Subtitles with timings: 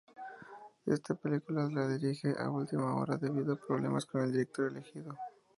[0.87, 5.15] Esta película la dirige a última hora debido a problemas con el director elegido.